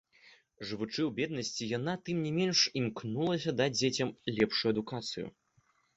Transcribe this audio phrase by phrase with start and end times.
[0.67, 5.27] Жывучы ў беднасці, яна, тым не менш, імкнулася даць дзецям лепшую адукацыю.